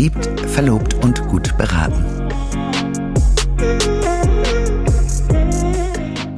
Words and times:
Verliebt, 0.00 0.40
verlobt 0.48 0.94
und 0.94 1.20
gut 1.28 1.58
beraten. 1.58 2.02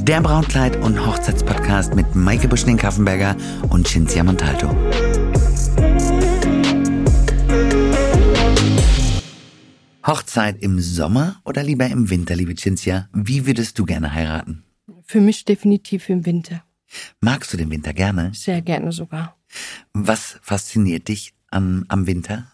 Der 0.02 0.20
Brautkleid- 0.20 0.82
und 0.82 1.06
Hochzeitspodcast 1.06 1.94
mit 1.94 2.12
Maike 2.16 2.48
Buschning-Kaffenberger 2.48 3.36
und 3.70 3.86
Cinzia 3.86 4.24
Montalto. 4.24 4.68
Hochzeit 10.04 10.60
im 10.60 10.80
Sommer 10.80 11.36
oder 11.44 11.62
lieber 11.62 11.86
im 11.86 12.10
Winter, 12.10 12.34
liebe 12.34 12.56
Cinzia? 12.56 13.08
Wie 13.12 13.46
würdest 13.46 13.78
du 13.78 13.84
gerne 13.84 14.12
heiraten? 14.12 14.64
Für 15.04 15.20
mich 15.20 15.44
definitiv 15.44 16.08
im 16.08 16.26
Winter. 16.26 16.64
Magst 17.20 17.52
du 17.52 17.56
den 17.56 17.70
Winter 17.70 17.92
gerne? 17.92 18.32
Sehr 18.34 18.60
gerne 18.60 18.90
sogar. 18.90 19.36
Was 19.92 20.40
fasziniert 20.42 21.06
dich 21.06 21.32
an, 21.52 21.84
am 21.86 22.08
Winter? 22.08 22.48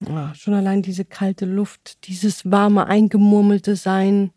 Ja, 0.00 0.34
schon 0.34 0.54
allein 0.54 0.82
diese 0.82 1.04
kalte 1.04 1.46
Luft, 1.46 2.06
dieses 2.06 2.50
warme, 2.50 2.86
eingemurmelte 2.86 3.76
Sein. 3.76 4.30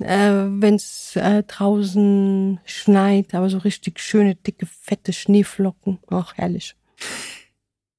Äh, 0.00 0.30
Wenn 0.30 0.76
es 0.76 1.16
äh, 1.16 1.42
draußen 1.42 2.60
schneit, 2.64 3.34
aber 3.34 3.50
so 3.50 3.58
richtig 3.58 4.00
schöne, 4.00 4.34
dicke, 4.34 4.66
fette 4.66 5.12
Schneeflocken. 5.12 5.98
Ach, 6.08 6.34
herrlich. 6.34 6.76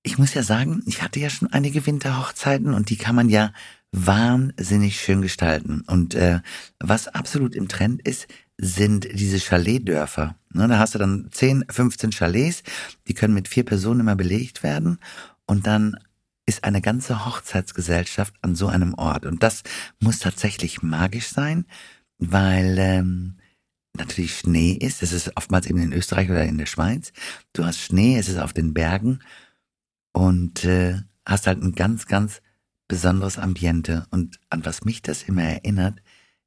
Ich 0.02 0.18
muss 0.18 0.34
ja 0.34 0.44
sagen, 0.44 0.82
ich 0.88 1.02
hatte 1.02 1.20
ja 1.20 1.30
schon 1.30 1.52
einige 1.52 1.86
Winterhochzeiten 1.86 2.74
und 2.74 2.90
die 2.90 2.96
kann 2.96 3.16
man 3.16 3.30
ja 3.30 3.52
wahnsinnig 3.92 5.00
schön 5.00 5.22
gestalten. 5.22 5.84
Und 5.88 6.16
äh, 6.16 6.40
was 6.80 7.08
absolut 7.08 7.54
im 7.54 7.68
Trend 7.68 8.02
ist, 8.08 8.28
sind 8.58 9.08
diese 9.14 9.40
Chaletdörfer. 9.40 10.36
Ne, 10.54 10.68
da 10.68 10.80
hast 10.80 10.96
du 10.96 11.00
dann 11.00 11.30
10, 11.32 11.66
15 11.70 12.12
Chalets, 12.12 12.64
die 13.08 13.14
können 13.14 13.34
mit 13.34 13.48
vier 13.48 13.64
Personen 13.64 14.02
immer 14.02 14.16
belegt 14.16 14.64
werden 14.64 15.00
und 15.46 15.68
dann 15.68 15.96
ist 16.50 16.64
eine 16.64 16.82
ganze 16.82 17.26
Hochzeitsgesellschaft 17.26 18.34
an 18.42 18.56
so 18.56 18.68
einem 18.68 18.96
Ort. 18.96 19.26
Und 19.26 19.44
das 19.44 19.64
muss 20.00 20.20
tatsächlich 20.20 20.82
magisch 20.82 21.30
sein, 21.30 21.66
weil 22.18 22.78
ähm, 22.80 23.38
natürlich 23.96 24.36
Schnee 24.36 24.74
ist. 24.74 25.04
Es 25.04 25.14
ist 25.14 25.38
oftmals 25.38 25.68
eben 25.68 25.80
in 25.80 25.94
Österreich 25.94 26.30
oder 26.30 26.44
in 26.44 26.58
der 26.58 26.66
Schweiz. 26.66 27.14
Du 27.54 27.66
hast 27.66 27.80
Schnee, 27.80 28.18
es 28.18 28.28
ist 28.28 28.40
auf 28.40 28.52
den 28.52 28.74
Bergen 28.74 29.20
und 30.12 30.66
äh, 30.66 30.98
hast 31.26 31.48
halt 31.48 31.62
ein 31.62 31.76
ganz, 31.76 32.08
ganz 32.08 32.42
besonderes 32.88 33.38
Ambiente. 33.38 34.08
Und 34.10 34.40
an 34.50 34.66
was 34.66 34.84
mich 34.84 35.02
das 35.04 35.24
immer 35.24 35.44
erinnert, 35.44 36.02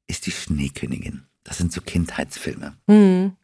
ist 0.07 0.25
die 0.25 0.31
Schneekönigin. 0.31 1.23
Das 1.43 1.57
sind 1.57 1.71
so 1.71 1.81
Kindheitsfilme. 1.81 2.75
Hm. 2.87 3.37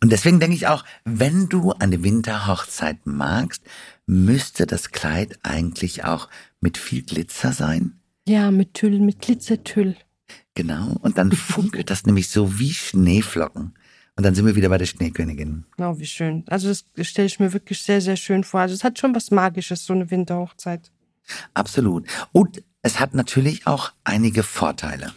Und 0.00 0.10
deswegen 0.10 0.40
denke 0.40 0.56
ich 0.56 0.66
auch, 0.66 0.84
wenn 1.04 1.48
du 1.48 1.72
eine 1.72 2.02
Winterhochzeit 2.02 3.06
magst, 3.06 3.62
müsste 4.06 4.66
das 4.66 4.90
Kleid 4.90 5.38
eigentlich 5.42 6.04
auch 6.04 6.28
mit 6.60 6.76
viel 6.78 7.02
Glitzer 7.02 7.52
sein. 7.52 8.00
Ja, 8.26 8.50
mit 8.50 8.74
Tüll, 8.74 8.98
mit 9.00 9.20
Glitzertüll. 9.20 9.96
Genau. 10.54 10.96
Und 11.00 11.18
dann 11.18 11.32
funkelt 11.32 11.90
das 11.90 12.06
nämlich 12.06 12.28
so 12.28 12.58
wie 12.58 12.72
Schneeflocken. 12.72 13.74
Und 14.16 14.24
dann 14.24 14.34
sind 14.34 14.46
wir 14.46 14.54
wieder 14.54 14.68
bei 14.68 14.78
der 14.78 14.86
Schneekönigin. 14.86 15.64
Oh, 15.78 15.98
wie 15.98 16.06
schön. 16.06 16.44
Also 16.46 16.68
das 16.68 16.84
stelle 17.02 17.26
ich 17.26 17.40
mir 17.40 17.52
wirklich 17.52 17.82
sehr, 17.82 18.00
sehr 18.00 18.16
schön 18.16 18.44
vor. 18.44 18.60
Also 18.60 18.74
es 18.74 18.84
hat 18.84 18.98
schon 18.98 19.14
was 19.14 19.30
Magisches, 19.30 19.84
so 19.84 19.92
eine 19.92 20.10
Winterhochzeit. 20.10 20.92
Absolut. 21.52 22.06
Und 22.32 22.62
es 22.82 23.00
hat 23.00 23.14
natürlich 23.14 23.66
auch 23.66 23.92
einige 24.04 24.42
Vorteile. 24.42 25.12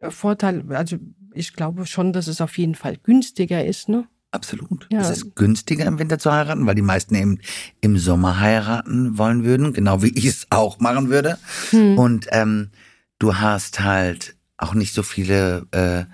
Äh, 0.00 0.10
Vorteil, 0.10 0.64
also 0.74 0.98
ich 1.34 1.54
glaube 1.54 1.86
schon, 1.86 2.12
dass 2.12 2.26
es 2.26 2.40
auf 2.40 2.56
jeden 2.58 2.74
Fall 2.74 2.96
günstiger 3.02 3.64
ist, 3.64 3.88
ne? 3.88 4.06
Absolut. 4.30 4.88
Ja. 4.90 5.00
Es 5.00 5.10
ist 5.10 5.36
günstiger 5.36 5.84
im 5.86 6.00
Winter 6.00 6.18
zu 6.18 6.32
heiraten, 6.32 6.66
weil 6.66 6.74
die 6.74 6.82
meisten 6.82 7.14
eben 7.14 7.38
im 7.80 7.98
Sommer 7.98 8.40
heiraten 8.40 9.16
wollen 9.16 9.44
würden, 9.44 9.72
genau 9.72 10.02
wie 10.02 10.08
ich 10.08 10.24
es 10.24 10.46
auch 10.50 10.80
machen 10.80 11.08
würde. 11.08 11.38
Hm. 11.70 11.96
Und 11.96 12.26
ähm, 12.30 12.70
du 13.20 13.36
hast 13.36 13.80
halt 13.80 14.34
auch 14.56 14.74
nicht 14.74 14.92
so 14.92 15.04
viele 15.04 15.66
äh, 15.70 16.04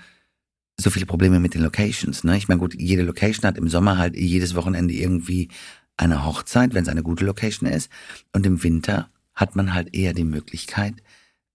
so 0.80 0.90
viele 0.90 1.06
Probleme 1.06 1.40
mit 1.40 1.54
den 1.54 1.62
Locations. 1.62 2.24
Ne? 2.24 2.36
Ich 2.36 2.48
meine, 2.48 2.60
gut, 2.60 2.74
jede 2.74 3.02
Location 3.02 3.46
hat 3.46 3.58
im 3.58 3.68
Sommer 3.68 3.98
halt 3.98 4.16
jedes 4.16 4.54
Wochenende 4.54 4.94
irgendwie 4.94 5.48
eine 5.96 6.24
Hochzeit, 6.24 6.74
wenn 6.74 6.82
es 6.82 6.88
eine 6.88 7.02
gute 7.02 7.24
Location 7.24 7.68
ist. 7.68 7.90
Und 8.32 8.46
im 8.46 8.62
Winter 8.62 9.10
hat 9.34 9.56
man 9.56 9.74
halt 9.74 9.94
eher 9.94 10.12
die 10.12 10.24
Möglichkeit, 10.24 10.94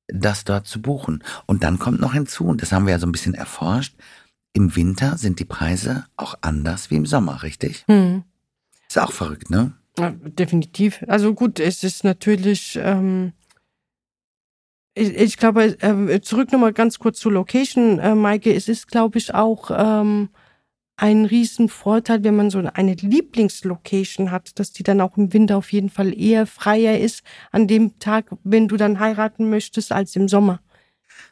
das 0.08 0.44
dort 0.44 0.68
zu 0.68 0.82
buchen. 0.82 1.24
Und 1.46 1.64
dann 1.64 1.80
kommt 1.80 2.00
noch 2.00 2.14
hinzu, 2.14 2.46
und 2.46 2.62
das 2.62 2.72
haben 2.72 2.86
wir 2.86 2.92
ja 2.92 3.00
so 3.00 3.08
ein 3.08 3.12
bisschen 3.12 3.34
erforscht, 3.34 3.96
im 4.54 4.76
Winter 4.76 5.18
sind 5.18 5.40
die 5.40 5.46
Preise 5.46 6.06
auch 6.16 6.36
anders 6.42 6.90
wie 6.90 6.96
im 6.96 7.06
Sommer, 7.06 7.44
richtig? 7.44 7.84
Hm. 7.88 8.24
Ist 8.88 9.00
auch 9.00 9.12
verrückt, 9.12 9.50
ne? 9.50 9.74
Ja, 9.98 10.12
definitiv. 10.12 11.04
Also 11.08 11.34
gut, 11.34 11.60
es 11.60 11.84
ist 11.84 12.04
natürlich, 12.04 12.80
ähm, 12.82 13.34
ich, 14.94 15.10
ich 15.10 15.38
glaube, 15.38 15.78
äh, 15.82 16.22
zurück 16.22 16.52
nochmal 16.52 16.74
ganz 16.74 17.00
kurz 17.00 17.20
zur 17.20 17.34
Location, 17.34 18.00
äh, 18.00 18.16
Maike. 18.16 18.54
Es 18.54 18.70
ist, 18.70 18.88
glaube 18.88 19.18
ich, 19.18 19.34
auch 19.34 19.72
ähm, 19.72 20.30
ein 20.98 21.26
Riesenvorteil, 21.26 22.24
wenn 22.24 22.36
man 22.36 22.50
so 22.50 22.60
eine 22.60 22.94
Lieblingslocation 22.94 24.32
hat, 24.32 24.58
dass 24.60 24.72
die 24.72 24.84
dann 24.84 25.02
auch 25.02 25.18
im 25.18 25.34
Winter 25.34 25.58
auf 25.58 25.72
jeden 25.74 25.90
Fall 25.90 26.18
eher 26.18 26.46
freier 26.46 27.00
ist 27.00 27.24
an 27.52 27.68
dem 27.68 28.00
Tag, 28.00 28.32
wenn 28.44 28.68
du 28.68 28.78
dann 28.78 29.00
heiraten 29.00 29.50
möchtest, 29.50 29.92
als 29.92 30.16
im 30.16 30.28
Sommer. 30.28 30.62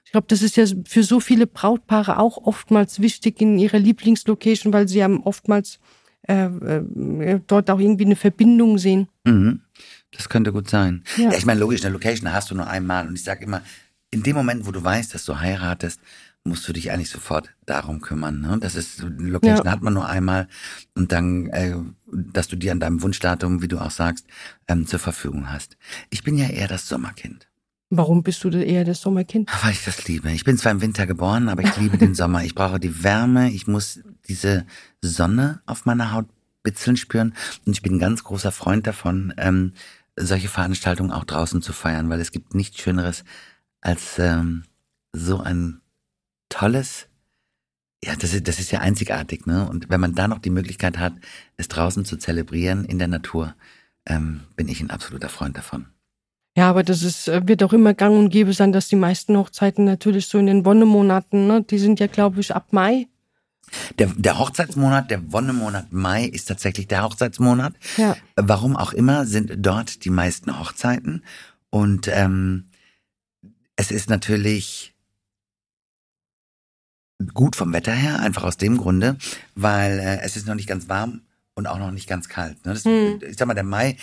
Ich 0.05 0.11
glaube, 0.11 0.27
das 0.29 0.41
ist 0.41 0.57
ja 0.57 0.65
für 0.85 1.03
so 1.03 1.19
viele 1.19 1.47
Brautpaare 1.47 2.19
auch 2.19 2.37
oftmals 2.37 3.01
wichtig 3.01 3.41
in 3.41 3.57
ihrer 3.57 3.79
Lieblingslocation, 3.79 4.73
weil 4.73 4.87
sie 4.87 4.99
ja 4.99 5.09
oftmals 5.09 5.79
äh, 6.27 6.45
äh, 6.45 7.39
dort 7.47 7.69
auch 7.69 7.79
irgendwie 7.79 8.05
eine 8.05 8.15
Verbindung 8.15 8.77
sehen. 8.77 9.07
Mhm. 9.25 9.61
Das 10.11 10.29
könnte 10.29 10.53
gut 10.53 10.69
sein. 10.69 11.03
Ja. 11.17 11.31
Ja, 11.31 11.37
ich 11.37 11.45
meine, 11.45 11.59
logisch, 11.59 11.83
eine 11.83 11.93
Location 11.93 12.31
hast 12.31 12.51
du 12.51 12.55
nur 12.55 12.67
einmal. 12.67 13.07
Und 13.07 13.15
ich 13.15 13.23
sage 13.23 13.45
immer, 13.45 13.61
in 14.13 14.23
dem 14.23 14.35
Moment, 14.35 14.65
wo 14.67 14.71
du 14.71 14.83
weißt, 14.83 15.13
dass 15.13 15.25
du 15.25 15.39
heiratest, 15.39 15.99
musst 16.45 16.67
du 16.67 16.73
dich 16.73 16.91
eigentlich 16.91 17.09
sofort 17.09 17.49
darum 17.65 18.01
kümmern. 18.01 18.41
Ne? 18.41 18.57
Das 18.59 18.75
ist, 18.75 19.01
Location 19.01 19.65
Ja. 19.65 19.71
hat 19.71 19.81
man 19.81 19.93
nur 19.93 20.07
einmal. 20.07 20.47
Und 20.93 21.11
dann, 21.11 21.47
äh, 21.47 21.75
dass 22.11 22.47
du 22.49 22.55
die 22.57 22.69
an 22.69 22.79
deinem 22.79 23.01
Wunschdatum, 23.01 23.61
wie 23.61 23.67
du 23.69 23.79
auch 23.79 23.91
sagst, 23.91 24.25
ähm, 24.67 24.85
zur 24.85 24.99
Verfügung 24.99 25.51
hast. 25.51 25.77
Ich 26.09 26.23
bin 26.23 26.37
ja 26.37 26.47
eher 26.49 26.67
das 26.67 26.87
Sommerkind. 26.87 27.47
Warum 27.89 28.23
bist 28.23 28.43
du 28.43 28.49
eher 28.49 28.83
das 28.85 29.01
Sommerkind? 29.01 29.49
Weil 29.63 29.71
ich 29.71 29.85
das 29.85 30.07
liebe. 30.07 30.31
Ich 30.31 30.43
bin 30.43 30.57
zwar 30.57 30.71
im 30.73 30.81
Winter 30.81 31.05
geboren, 31.07 31.47
aber 31.47 31.63
ich 31.63 31.77
liebe 31.77 31.97
den 31.97 32.13
Sommer. 32.21 32.43
Ich 32.43 32.55
brauche 32.55 32.79
die 32.79 33.03
Wärme. 33.03 33.49
Ich 33.51 33.67
muss 33.67 34.01
diese 34.27 34.65
Sonne 35.01 35.61
auf 35.65 35.85
meiner 35.85 36.11
Haut 36.11 36.25
bitzeln 36.63 36.97
spüren. 36.97 37.33
Und 37.65 37.73
ich 37.73 37.81
bin 37.81 37.95
ein 37.95 37.99
ganz 37.99 38.23
großer 38.23 38.51
Freund 38.51 38.85
davon, 38.85 39.33
ähm, 39.37 39.73
solche 40.17 40.49
Veranstaltungen 40.49 41.11
auch 41.11 41.23
draußen 41.23 41.61
zu 41.61 41.71
feiern, 41.73 42.09
weil 42.09 42.19
es 42.19 42.31
gibt 42.31 42.53
nichts 42.53 42.79
Schöneres 42.81 43.23
als 43.83 44.17
ähm, 44.17 44.63
so 45.11 45.39
ein 45.39 45.81
tolles, 46.49 47.07
ja, 48.03 48.15
das 48.15 48.33
ist, 48.33 48.47
das 48.47 48.59
ist 48.59 48.71
ja 48.71 48.79
einzigartig, 48.79 49.45
ne? 49.45 49.67
Und 49.69 49.89
wenn 49.89 49.99
man 49.99 50.15
da 50.15 50.27
noch 50.27 50.39
die 50.39 50.49
Möglichkeit 50.49 50.97
hat, 50.97 51.13
es 51.57 51.67
draußen 51.67 52.05
zu 52.05 52.17
zelebrieren 52.17 52.85
in 52.85 52.97
der 52.97 53.07
Natur, 53.07 53.55
ähm, 54.05 54.41
bin 54.55 54.67
ich 54.67 54.81
ein 54.81 54.89
absoluter 54.89 55.29
Freund 55.29 55.57
davon. 55.57 55.85
Ja, 56.55 56.69
aber 56.69 56.83
das 56.83 57.03
ist, 57.03 57.27
äh, 57.27 57.47
wird 57.47 57.63
auch 57.63 57.73
immer 57.73 57.93
gang 57.93 58.17
und 58.17 58.29
gäbe 58.29 58.53
sein, 58.53 58.71
dass 58.71 58.87
die 58.87 58.95
meisten 58.95 59.35
Hochzeiten 59.37 59.85
natürlich 59.85 60.27
so 60.27 60.37
in 60.37 60.45
den 60.45 60.65
Wonnemonaten, 60.65 61.47
ne, 61.47 61.63
die 61.63 61.79
sind 61.79 61.99
ja, 61.99 62.07
glaube 62.07 62.39
ich, 62.39 62.55
ab 62.55 62.67
Mai. 62.71 63.07
Der, 63.97 64.07
der 64.07 64.37
Hochzeitsmonat, 64.37 65.09
der 65.09 65.31
Wonnemonat 65.31 65.91
Mai 65.91 66.25
ist 66.25 66.45
tatsächlich 66.45 66.87
der 66.87 67.03
Hochzeitsmonat. 67.03 67.73
Ja. 67.97 68.15
Warum 68.35 68.77
auch 68.77 68.93
immer 68.93 69.25
sind 69.25 69.51
dort 69.57 70.05
die 70.05 70.11
meisten 70.11 70.59
Hochzeiten. 70.59 71.23
Und 71.71 72.07
ähm, 72.07 72.65
es 73.75 73.91
ist 73.91 74.09
natürlich 74.09 74.93
gut 77.33 77.55
vom 77.55 77.73
Wetter 77.73 77.93
her, 77.93 78.19
einfach 78.19 78.43
aus 78.43 78.57
dem 78.57 78.77
Grunde, 78.77 79.17
weil 79.55 79.99
äh, 79.99 80.19
es 80.21 80.35
ist 80.35 80.47
noch 80.47 80.55
nicht 80.55 80.67
ganz 80.67 80.89
warm 80.89 81.21
und 81.55 81.67
auch 81.67 81.79
noch 81.79 81.91
nicht 81.91 82.07
ganz 82.07 82.27
kalt. 82.27 82.65
Ne? 82.65 82.73
Das, 82.73 82.85
Hm. 82.85 83.21
Ich 83.21 83.37
sag 83.37 83.47
mal, 83.47 83.53
der 83.53 83.63
Mai 83.63 83.97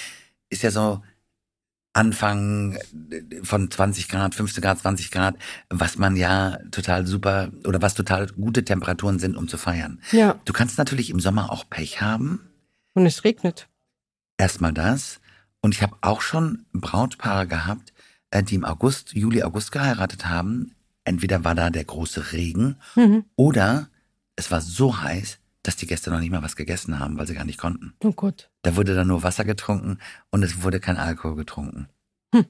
ist 0.48 0.62
ja 0.62 0.70
so 0.70 1.02
Anfang 1.92 2.78
von 3.42 3.68
20 3.70 4.08
Grad, 4.08 4.34
15 4.34 4.62
Grad, 4.62 4.78
20 4.78 5.10
Grad, 5.10 5.36
was 5.68 5.98
man 5.98 6.16
ja 6.16 6.58
total 6.70 7.06
super 7.06 7.50
oder 7.66 7.82
was 7.82 7.94
total 7.94 8.28
gute 8.28 8.64
Temperaturen 8.64 9.18
sind, 9.18 9.36
um 9.36 9.48
zu 9.48 9.58
feiern. 9.58 10.00
Ja. 10.12 10.40
Du 10.44 10.52
kannst 10.52 10.78
natürlich 10.78 11.10
im 11.10 11.18
Sommer 11.18 11.50
auch 11.50 11.68
Pech 11.68 12.00
haben. 12.00 12.48
Und 12.94 13.06
es 13.06 13.24
regnet. 13.24 13.68
Erstmal 14.38 14.72
das. 14.72 15.20
Und 15.60 15.74
ich 15.74 15.82
habe 15.82 15.96
auch 16.00 16.20
schon 16.20 16.64
Brautpaare 16.72 17.48
gehabt, 17.48 17.90
äh, 17.90 17.99
die 18.34 18.54
im 18.54 18.64
August, 18.64 19.12
Juli, 19.14 19.42
August 19.42 19.72
geheiratet 19.72 20.26
haben. 20.28 20.74
Entweder 21.04 21.44
war 21.44 21.54
da 21.54 21.70
der 21.70 21.84
große 21.84 22.32
Regen 22.32 22.76
Mhm. 22.94 23.24
oder 23.36 23.88
es 24.36 24.50
war 24.50 24.60
so 24.60 25.00
heiß, 25.00 25.38
dass 25.62 25.76
die 25.76 25.86
Gäste 25.86 26.10
noch 26.10 26.20
nicht 26.20 26.30
mal 26.30 26.42
was 26.42 26.56
gegessen 26.56 26.98
haben, 26.98 27.18
weil 27.18 27.26
sie 27.26 27.34
gar 27.34 27.44
nicht 27.44 27.58
konnten. 27.58 27.94
Oh 28.02 28.12
Gott. 28.12 28.50
Da 28.62 28.76
wurde 28.76 28.94
dann 28.94 29.08
nur 29.08 29.22
Wasser 29.22 29.44
getrunken 29.44 29.98
und 30.30 30.42
es 30.42 30.62
wurde 30.62 30.80
kein 30.80 30.96
Alkohol 30.96 31.36
getrunken. 31.36 31.88
Hm. 32.34 32.46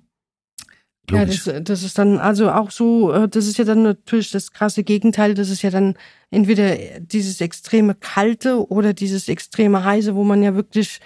Ja, 1.10 1.24
das, 1.24 1.50
das 1.62 1.82
ist 1.82 1.98
dann 1.98 2.18
also 2.18 2.52
auch 2.52 2.70
so, 2.70 3.12
äh, 3.12 3.28
das 3.28 3.46
ist 3.46 3.58
ja 3.58 3.64
dann 3.64 3.82
natürlich 3.82 4.30
das 4.30 4.52
krasse 4.52 4.84
Gegenteil. 4.84 5.34
Das 5.34 5.48
ist 5.50 5.62
ja 5.62 5.70
dann 5.70 5.94
entweder 6.30 7.00
dieses 7.00 7.40
extreme 7.40 7.94
Kalte 7.96 8.70
oder 8.70 8.92
dieses 8.92 9.28
extreme 9.28 9.82
Heiße, 9.84 10.14
wo 10.14 10.22
man 10.22 10.42
ja 10.42 10.54
wirklich 10.54 11.00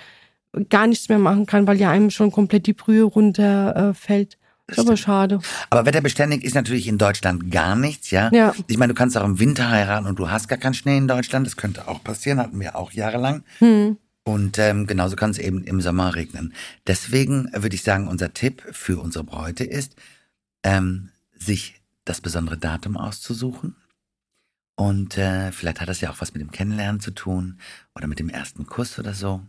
gar 0.68 0.86
nichts 0.86 1.08
mehr 1.08 1.18
machen 1.18 1.46
kann, 1.46 1.66
weil 1.66 1.80
ja 1.80 1.90
einem 1.90 2.10
schon 2.10 2.30
komplett 2.30 2.66
die 2.66 2.74
Brühe 2.74 3.04
runterfällt. 3.04 4.36
Ist 4.66 4.78
aber 4.78 4.96
schade. 4.96 5.40
Aber 5.68 5.84
wetterbeständig 5.84 6.42
ist 6.42 6.54
natürlich 6.54 6.88
in 6.88 6.96
Deutschland 6.96 7.50
gar 7.50 7.76
nichts, 7.76 8.10
ja? 8.10 8.30
Ja. 8.32 8.54
Ich 8.66 8.78
meine, 8.78 8.94
du 8.94 8.98
kannst 8.98 9.16
auch 9.16 9.24
im 9.24 9.38
Winter 9.38 9.68
heiraten 9.68 10.06
und 10.06 10.18
du 10.18 10.30
hast 10.30 10.48
gar 10.48 10.58
keinen 10.58 10.74
Schnee 10.74 10.96
in 10.96 11.06
Deutschland. 11.06 11.46
Das 11.46 11.56
könnte 11.56 11.86
auch 11.86 12.02
passieren, 12.02 12.38
hatten 12.38 12.58
wir 12.60 12.74
auch 12.76 12.92
jahrelang. 12.92 13.44
Hm. 13.58 13.98
Und 14.24 14.58
ähm, 14.58 14.86
genauso 14.86 15.16
kann 15.16 15.30
es 15.30 15.38
eben 15.38 15.62
im 15.64 15.82
Sommer 15.82 16.14
regnen. 16.14 16.54
Deswegen 16.86 17.50
würde 17.52 17.74
ich 17.74 17.82
sagen, 17.82 18.08
unser 18.08 18.32
Tipp 18.32 18.62
für 18.72 18.98
unsere 19.00 19.22
Bräute 19.22 19.64
ist, 19.64 19.96
ähm, 20.62 21.10
sich 21.38 21.82
das 22.06 22.22
besondere 22.22 22.56
Datum 22.56 22.96
auszusuchen. 22.96 23.76
Und 24.76 25.18
äh, 25.18 25.52
vielleicht 25.52 25.80
hat 25.80 25.88
das 25.88 26.00
ja 26.00 26.10
auch 26.10 26.20
was 26.20 26.32
mit 26.32 26.40
dem 26.40 26.50
Kennenlernen 26.50 27.00
zu 27.00 27.10
tun 27.10 27.58
oder 27.94 28.06
mit 28.06 28.18
dem 28.18 28.30
ersten 28.30 28.66
Kuss 28.66 28.98
oder 28.98 29.12
so. 29.12 29.42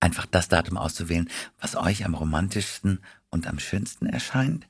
Einfach 0.00 0.26
das 0.26 0.48
Datum 0.48 0.78
auszuwählen, 0.78 1.30
was 1.60 1.76
euch 1.76 2.04
am 2.04 2.14
romantischsten 2.14 3.00
und 3.34 3.46
am 3.46 3.58
schönsten 3.58 4.06
erscheint. 4.06 4.66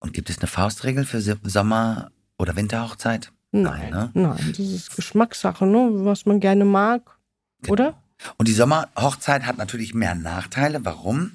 Und 0.00 0.14
gibt 0.14 0.30
es 0.30 0.38
eine 0.38 0.48
Faustregel 0.48 1.04
für 1.04 1.20
Sommer- 1.20 2.10
oder 2.38 2.56
Winterhochzeit? 2.56 3.32
Nein, 3.52 3.90
ne? 3.90 4.10
nein, 4.14 4.38
das 4.48 4.58
ist 4.58 4.96
Geschmackssache, 4.96 5.66
ne? 5.66 5.90
was 5.92 6.24
man 6.24 6.40
gerne 6.40 6.64
mag, 6.64 7.18
genau. 7.60 7.72
oder? 7.72 8.02
Und 8.38 8.48
die 8.48 8.54
Sommerhochzeit 8.54 9.44
hat 9.44 9.58
natürlich 9.58 9.92
mehr 9.92 10.14
Nachteile. 10.14 10.84
Warum? 10.84 11.32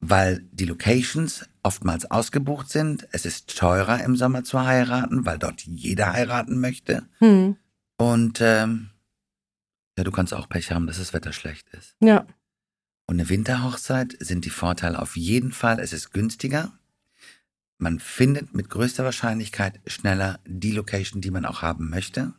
Weil 0.00 0.44
die 0.52 0.64
Locations 0.64 1.46
oftmals 1.62 2.10
ausgebucht 2.10 2.70
sind. 2.70 3.06
Es 3.12 3.24
ist 3.24 3.56
teurer 3.56 4.02
im 4.02 4.16
Sommer 4.16 4.44
zu 4.44 4.64
heiraten, 4.64 5.26
weil 5.26 5.38
dort 5.38 5.62
jeder 5.62 6.12
heiraten 6.12 6.60
möchte. 6.60 7.04
Hm. 7.18 7.56
Und 7.98 8.40
ähm, 8.40 8.90
ja, 9.96 10.04
du 10.04 10.10
kannst 10.10 10.32
auch 10.32 10.48
Pech 10.48 10.70
haben, 10.70 10.86
dass 10.86 10.98
das 10.98 11.12
Wetter 11.12 11.32
schlecht 11.32 11.68
ist. 11.70 11.96
Ja. 12.00 12.26
Und 13.08 13.18
eine 13.18 13.30
Winterhochzeit 13.30 14.16
sind 14.20 14.44
die 14.44 14.50
Vorteile 14.50 15.00
auf 15.00 15.16
jeden 15.16 15.50
Fall, 15.52 15.80
es 15.80 15.94
ist 15.94 16.12
günstiger. 16.12 16.72
Man 17.78 18.00
findet 18.00 18.54
mit 18.54 18.68
größter 18.68 19.02
Wahrscheinlichkeit 19.02 19.80
schneller 19.86 20.40
die 20.46 20.72
Location, 20.72 21.22
die 21.22 21.30
man 21.30 21.46
auch 21.46 21.62
haben 21.62 21.88
möchte. 21.88 22.34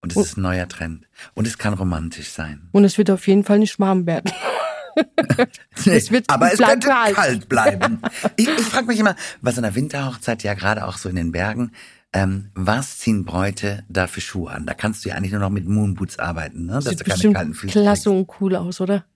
Und 0.00 0.12
es 0.12 0.16
oh. 0.16 0.22
ist 0.22 0.36
ein 0.36 0.42
neuer 0.42 0.68
Trend. 0.68 1.08
Und 1.34 1.48
es 1.48 1.58
kann 1.58 1.74
romantisch 1.74 2.28
sein. 2.28 2.68
Und 2.70 2.84
es 2.84 2.96
wird 2.96 3.10
auf 3.10 3.26
jeden 3.26 3.42
Fall 3.42 3.58
nicht 3.58 3.80
warm 3.80 4.06
werden. 4.06 4.30
es 5.86 6.12
wird 6.12 6.30
aber 6.30 6.52
es 6.52 6.60
könnte 6.60 6.86
kalt, 6.86 7.16
kalt 7.16 7.48
bleiben. 7.48 8.02
ich 8.36 8.48
ich 8.48 8.66
frage 8.66 8.86
mich 8.86 9.00
immer, 9.00 9.16
was 9.40 9.56
in 9.56 9.64
der 9.64 9.74
Winterhochzeit 9.74 10.44
ja 10.44 10.54
gerade 10.54 10.86
auch 10.86 10.96
so 10.96 11.08
in 11.08 11.16
den 11.16 11.32
Bergen, 11.32 11.72
ähm, 12.12 12.50
was 12.54 12.98
ziehen 12.98 13.24
Bräute 13.24 13.84
da 13.88 14.06
für 14.06 14.20
Schuhe 14.20 14.50
an? 14.50 14.66
Da 14.66 14.74
kannst 14.74 15.04
du 15.04 15.08
ja 15.08 15.16
eigentlich 15.16 15.32
nur 15.32 15.40
noch 15.40 15.50
mit 15.50 15.66
Moonboots 15.66 16.20
arbeiten, 16.20 16.66
ne? 16.66 16.80
Sieht 16.82 17.00
dass 17.00 17.18
du 17.18 17.22
keine 17.22 17.34
kalten 17.34 17.54
Füße 17.54 17.72
klasse 17.72 18.10
und 18.10 18.30
cool 18.40 18.54
aus, 18.54 18.80
oder? 18.80 19.06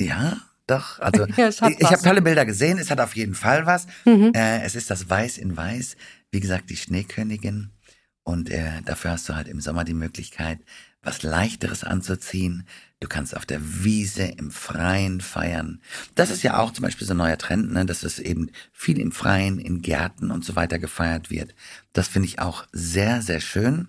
Ja, 0.00 0.38
doch. 0.68 1.00
Also 1.00 1.26
ja, 1.36 1.48
ich, 1.48 1.60
habe 1.60 2.02
tolle 2.02 2.22
Bilder 2.22 2.46
gesehen. 2.46 2.78
Es 2.78 2.90
hat 2.90 3.00
auf 3.00 3.16
jeden 3.16 3.34
Fall 3.34 3.66
was. 3.66 3.86
Mhm. 4.04 4.32
Äh, 4.34 4.62
es 4.62 4.76
ist 4.76 4.90
das 4.90 5.10
Weiß 5.10 5.38
in 5.38 5.56
Weiß. 5.56 5.96
Wie 6.30 6.40
gesagt, 6.40 6.70
die 6.70 6.76
Schneekönigin. 6.76 7.70
Und 8.22 8.50
äh, 8.50 8.82
dafür 8.84 9.12
hast 9.12 9.28
du 9.28 9.34
halt 9.34 9.48
im 9.48 9.60
Sommer 9.60 9.84
die 9.84 9.94
Möglichkeit, 9.94 10.58
was 11.02 11.22
Leichteres 11.22 11.82
anzuziehen. 11.82 12.66
Du 13.00 13.08
kannst 13.08 13.34
auf 13.34 13.46
der 13.46 13.60
Wiese 13.62 14.24
im 14.24 14.50
Freien 14.50 15.22
feiern. 15.22 15.80
Das 16.14 16.30
ist 16.30 16.42
ja 16.42 16.58
auch 16.58 16.72
zum 16.72 16.82
Beispiel 16.82 17.06
so 17.06 17.14
ein 17.14 17.18
neuer 17.18 17.38
Trend, 17.38 17.72
ne? 17.72 17.86
dass 17.86 18.02
es 18.02 18.18
eben 18.18 18.50
viel 18.72 18.98
im 18.98 19.12
Freien, 19.12 19.58
in 19.58 19.80
Gärten 19.80 20.30
und 20.30 20.44
so 20.44 20.56
weiter 20.56 20.78
gefeiert 20.78 21.30
wird. 21.30 21.54
Das 21.94 22.08
finde 22.08 22.28
ich 22.28 22.38
auch 22.38 22.66
sehr, 22.72 23.22
sehr 23.22 23.40
schön. 23.40 23.88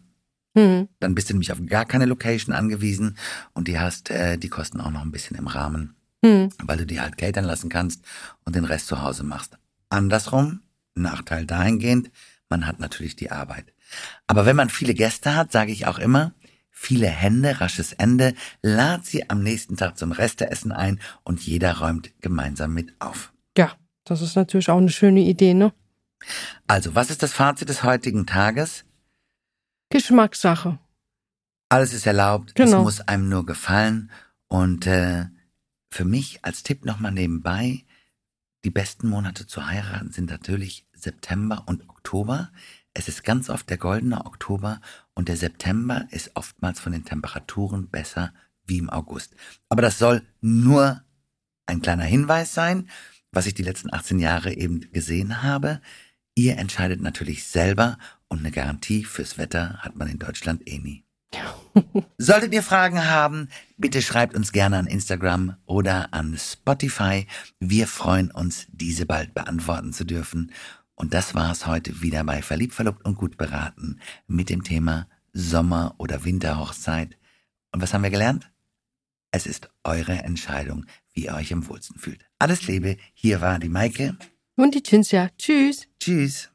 Mhm. 0.53 0.87
Dann 0.99 1.15
bist 1.15 1.29
du 1.29 1.33
nämlich 1.33 1.51
auf 1.51 1.59
gar 1.65 1.85
keine 1.85 2.05
Location 2.05 2.55
angewiesen 2.55 3.17
und 3.53 3.67
die 3.67 3.77
hast, 3.77 4.09
äh, 4.09 4.37
die 4.37 4.49
kosten 4.49 4.79
auch 4.79 4.91
noch 4.91 5.01
ein 5.01 5.11
bisschen 5.11 5.37
im 5.37 5.47
Rahmen 5.47 5.98
hm. 6.23 6.49
weil 6.63 6.77
du 6.77 6.85
die 6.85 6.99
halt 6.99 7.17
catern 7.17 7.45
lassen 7.45 7.69
kannst 7.69 8.03
und 8.45 8.55
den 8.55 8.65
Rest 8.65 8.87
zu 8.87 9.01
Hause 9.01 9.23
machst. 9.23 9.57
Andersrum, 9.89 10.61
Nachteil 10.95 11.45
dahingehend, 11.45 12.11
man 12.49 12.65
hat 12.65 12.79
natürlich 12.79 13.15
die 13.15 13.31
Arbeit. 13.31 13.73
Aber 14.27 14.45
wenn 14.45 14.55
man 14.55 14.69
viele 14.69 14.93
Gäste 14.93 15.35
hat, 15.35 15.51
sage 15.51 15.71
ich 15.71 15.87
auch 15.87 15.99
immer, 15.99 16.33
viele 16.71 17.07
Hände, 17.07 17.59
rasches 17.61 17.93
Ende, 17.93 18.33
lad 18.61 19.05
sie 19.05 19.29
am 19.29 19.43
nächsten 19.43 19.77
Tag 19.77 19.97
zum 19.97 20.11
Resteessen 20.11 20.71
ein 20.71 20.99
und 21.23 21.41
jeder 21.41 21.79
räumt 21.79 22.11
gemeinsam 22.21 22.73
mit 22.73 22.93
auf. 22.99 23.33
Ja, 23.57 23.73
das 24.05 24.21
ist 24.21 24.35
natürlich 24.35 24.69
auch 24.69 24.77
eine 24.77 24.89
schöne 24.89 25.21
Idee, 25.21 25.53
ne? 25.53 25.73
Also, 26.67 26.95
was 26.95 27.09
ist 27.09 27.23
das 27.23 27.33
Fazit 27.33 27.69
des 27.69 27.83
heutigen 27.83 28.25
Tages? 28.25 28.83
Geschmackssache. 29.89 30.79
Alles 31.69 31.93
ist 31.93 32.07
erlaubt, 32.07 32.55
genau. 32.55 32.77
es 32.77 32.83
muss 32.83 33.01
einem 33.01 33.29
nur 33.29 33.45
gefallen 33.45 34.11
und 34.47 34.87
äh, 34.87 35.25
für 35.89 36.05
mich 36.05 36.43
als 36.45 36.63
Tipp 36.63 36.85
nochmal 36.85 37.11
nebenbei, 37.11 37.85
die 38.63 38.71
besten 38.71 39.07
Monate 39.07 39.47
zu 39.47 39.67
heiraten 39.67 40.11
sind 40.11 40.29
natürlich 40.29 40.85
September 40.93 41.63
und 41.67 41.89
Oktober. 41.89 42.51
Es 42.93 43.07
ist 43.07 43.23
ganz 43.23 43.49
oft 43.49 43.69
der 43.69 43.77
goldene 43.77 44.25
Oktober 44.25 44.81
und 45.13 45.29
der 45.29 45.37
September 45.37 46.07
ist 46.11 46.31
oftmals 46.35 46.79
von 46.79 46.91
den 46.91 47.05
Temperaturen 47.05 47.89
besser 47.89 48.33
wie 48.65 48.77
im 48.77 48.89
August. 48.89 49.35
Aber 49.69 49.81
das 49.81 49.97
soll 49.97 50.23
nur 50.41 51.03
ein 51.65 51.81
kleiner 51.81 52.03
Hinweis 52.03 52.53
sein, 52.53 52.89
was 53.31 53.45
ich 53.45 53.53
die 53.53 53.63
letzten 53.63 53.93
18 53.93 54.19
Jahre 54.19 54.53
eben 54.53 54.91
gesehen 54.91 55.41
habe. 55.41 55.81
Ihr 56.35 56.57
entscheidet 56.57 57.01
natürlich 57.01 57.45
selber 57.45 57.97
und 58.27 58.39
eine 58.39 58.51
Garantie 58.51 59.05
fürs 59.05 59.37
Wetter 59.37 59.77
hat 59.79 59.95
man 59.95 60.09
in 60.09 60.19
Deutschland 60.19 60.67
eh 60.67 60.79
nie. 60.79 61.05
Solltet 62.17 62.53
ihr 62.53 62.63
Fragen 62.63 63.05
haben, 63.05 63.49
bitte 63.77 64.01
schreibt 64.01 64.35
uns 64.35 64.51
gerne 64.51 64.77
an 64.77 64.87
Instagram 64.87 65.55
oder 65.65 66.13
an 66.13 66.37
Spotify. 66.37 67.27
Wir 67.59 67.87
freuen 67.87 68.31
uns, 68.31 68.67
diese 68.71 69.05
bald 69.05 69.33
beantworten 69.33 69.93
zu 69.93 70.03
dürfen. 70.03 70.51
Und 70.95 71.13
das 71.13 71.33
war 71.35 71.51
es 71.51 71.65
heute 71.65 72.01
wieder 72.01 72.23
bei 72.23 72.41
Verliebt, 72.41 72.73
Verlobt 72.73 73.05
und 73.05 73.15
Gut 73.15 73.37
beraten 73.37 73.99
mit 74.27 74.49
dem 74.49 74.63
Thema 74.63 75.07
Sommer- 75.31 75.95
oder 75.97 76.25
Winterhochzeit. 76.25 77.17
Und 77.71 77.81
was 77.81 77.93
haben 77.93 78.03
wir 78.03 78.09
gelernt? 78.09 78.51
Es 79.31 79.45
ist 79.45 79.69
eure 79.83 80.23
Entscheidung, 80.23 80.85
wie 81.13 81.25
ihr 81.25 81.35
euch 81.35 81.53
am 81.53 81.67
wohlsten 81.67 81.99
fühlt. 81.99 82.25
Alles 82.39 82.67
Liebe, 82.67 82.97
hier 83.13 83.41
war 83.41 83.59
die 83.59 83.69
Maike. 83.69 84.17
Und 84.55 84.75
die 84.75 84.83
Cinzia. 84.83 85.29
Tschüss. 85.37 85.87
Tschüss. 85.99 86.49